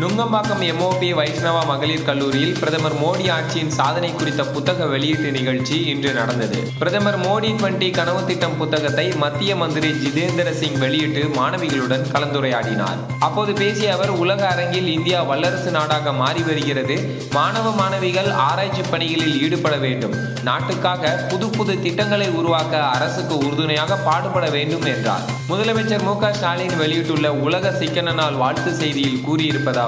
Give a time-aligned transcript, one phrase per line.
[0.00, 6.58] Nungambakkam MOP Vaishnava மகளிர் கல்லூரியில் பிரதமர் மோடி ஆட்சியின் சாதனை குறித்த புத்தக வெளியீட்டு நிகழ்ச்சி இன்று நடந்தது.
[6.78, 13.00] பிரதமர் மோடி டுவெண்டி கனவு திட்டம் புத்தகத்தை மத்திய மந்திரி ஜிதேந்திர சிங் வெளியிட்டு மாணவிகளுடன் கலந்துரையாடினார்.
[13.18, 16.98] அப்போது பேசிய அவர் உலக அரங்கில் இந்தியா வல்லரசு நாடாக மாறி வருகிறது.
[17.32, 20.14] மாணவ மாணவிகள் ஆராய்ச்சி பணிகளில் ஈடுபட வேண்டும்.
[20.42, 25.26] நாட்டுக்காக புது புது திட்டங்களை உருவாக்க அரசுக்கு உறுதுணையாக பாடுபட வேண்டும் என்றார்.
[25.50, 29.20] முதலமைச்சர் மு க ஸ்டாலின் வெளியிட்டுள்ள உலக சிக்கன நாள் வாழ்த்து செய்தியில்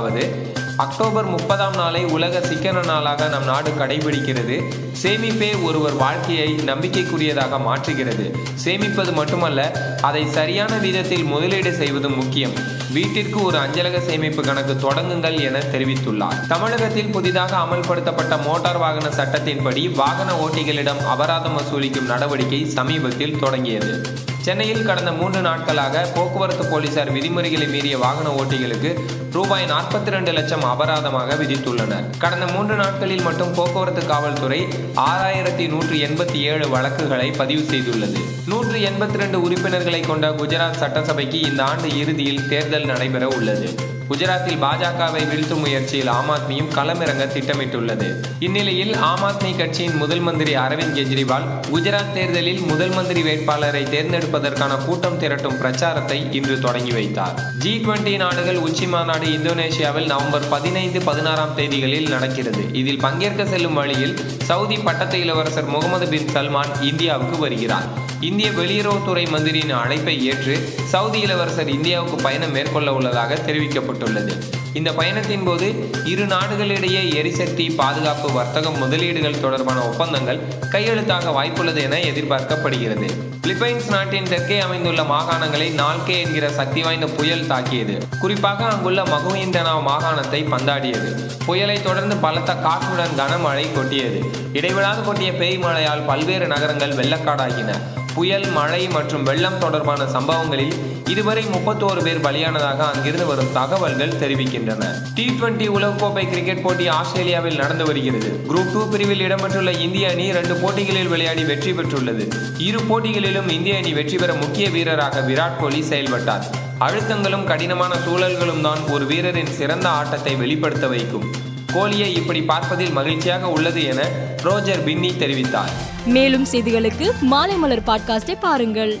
[0.00, 4.62] கூறியிருப்பதாவது அக்டோபர் முப்பதாம் நாளை உலக சிக்கன நாளாக நம் நாடு கடைபிடிக்கிறது.
[5.02, 8.34] சேமிப்பே ஒருவர் வாழ்க்கையை நம்பிக்கைக்குரியதாக மாற்றுகிறது.
[8.64, 9.60] சேமிப்பது மட்டுமல்ல
[10.00, 12.52] அதை சரியான விதத்தில் முதலீடு செய்வது முக்கியம்.
[12.92, 16.46] வீட்டிற்கு ஒரு அஞ்சலக சேமிப்பு கணக்கு தொடங்குங்கள் என தெரிவித்துள்ளார்.
[16.46, 24.28] தமிழகத்தில் புதிதாக அமல்படுத்தப்பட்ட மோட்டார் வாகன சட்டத்தின்படி வாகன ஓட்டிகளிடம் அபராதம் வசூலிக்கும் நடவடிக்கை சமீபத்தில் தொடங்கியது.
[24.44, 28.90] சென்னையில் கடந்த மூன்று நாட்களாக போக்குவரத்து போலீசார் விதிமுறைகளை மீறிய வாகன ஓட்டிகளுக்கு
[29.32, 32.06] ரூபாய் நாற்பத்தி ரெண்டு லட்சம் அபராதமாக விதித்துள்ளனர்.
[32.18, 34.60] கடந்த மூன்று நாட்களில் மட்டும் போக்குவரத்து காவல்துறை
[34.96, 38.22] ஆறாயிரத்தி நூற்றி எண்பத்தி ஏழு வழக்குகளை பதிவு செய்துள்ளது.
[38.46, 43.98] நூற்று எண்பத்தி ரெண்டு உறுப்பினர்களை கொண்ட குஜராத் சட்டசபைக்கு இந்த ஆண்டு இறுதியில் தேர்தல் நடைபெற உள்ளது.
[44.10, 48.08] குஜராத்தில் பாஜகவை வீழ்த்தும் முயற்சியில் ஆம் ஆத்மியும் களமிறங்க திட்டமிட்டுள்ளது.
[48.38, 55.18] இந்நிலையில் ஆம் ஆத்மி கட்சியின் முதல் மந்திரி அரவிந்த் கெஜ்ரிவால் குஜராத் தேர்தலில் முதல் மந்திரி வேட்பாளரை தேர்ந்தெடுப்பதற்கான கூட்டம்
[55.20, 57.40] திரட்டும் பிரச்சாரத்தை இன்று தொடங்கி வைத்தார்.
[57.58, 62.72] ஜி டுவெண்டி நாடுகள் உச்சி மாநாடு இந்தோனேஷியாவில் நவம்பர் பதினைந்து பதினாறாம் தேதிகளில் நடக்கிறது.
[62.72, 68.08] இதில் பங்கேற்க செல்லும் வழியில் சவுதி பட்டத்து இளவரசர் முகமது பின் சல்மான் இந்தியாவுக்கு வருகிறார்.
[68.20, 70.54] இந்திய வெளியுறவுத்துறை மந்திரியின் அழைப்பை ஏற்று
[70.84, 74.34] சவுதி இளவரசர் இந்தியாவுக்கு பயணம் மேற்கொள்ள உள்ளதாக தெரிவிக்கப்பட்டுள்ளது.
[74.72, 80.40] இந்த பயணத்தின் போது இரு நாடுகளிடையே எரிசக்தி பாதுகாப்பு வர்த்தகம் முதலீடுகள் தொடர்பான ஒப்பந்தங்கள்
[80.70, 83.08] கையெழுத்தாக வாய்ப்புள்ளது என எதிர்பார்க்கப்படுகிறது.
[83.42, 87.98] பிலிப்பைன்ஸ் நாட்டின் தெற்கே அமைந்துள்ள மாகாணங்களை நால்கே என்கிற சக்தி வாய்ந்த புயல் தாக்கியது.
[88.20, 91.30] குறிப்பாக அங்குள்ள மகுயிண்டனா மாகாணத்தை பந்தாடியது.
[91.46, 94.20] புயலை தொடர்ந்து பலத்த காற்றுடன் கனமழை கொட்டியது.
[94.52, 97.72] இடைவிடாது கொட்டிய பேய் மழையால் பல்வேறு நகரங்கள் வெள்ளக்காடாகின.
[98.14, 100.72] புயல் மழை மற்றும் வெள்ளம் தொடர்பான சம்பவங்களில்
[101.06, 104.18] இதுவரை முப்பத்தோரு பேர் பலியானதாக அங்கிருந்து வரும் தகவல்கள்
[104.60, 108.30] தெரிவிக்கின்றன டி டுவெண்டி உலகக்கோப்பை கிரிக்கெட் போட்டி ஆஸ்திரேலியாவில் நடந்து வருகிறது.
[108.48, 112.24] குரூப் டூ பிரிவில் இடம்பெற்றுள்ள இந்திய அணி இரண்டு போட்டிகளில் விளையாடி வெற்றி பெற்றுள்ளது.
[112.58, 116.46] இரு போட்டிகளிலும் இந்திய அணி வெற்றி பெற முக்கிய வீரராக விராட் கோலி செயல்பட்டார்.
[116.78, 121.26] அழுத்தங்களும் கடினமான சூழல்களும் தான் ஒரு வீரரின் சிறந்த ஆட்டத்தை வெளிப்படுத்த வைக்கும்.
[121.72, 124.08] கோலியை இப்படி பார்ப்பதில் மகிழ்ச்சியாக உள்ளது என
[124.42, 125.72] ரோஜர் பின்னி தெரிவித்தார்.
[126.04, 129.00] மேலும் செய்திகளுக்கு மாலை மலர் பாட்காஸ்டை பாருங்கள்.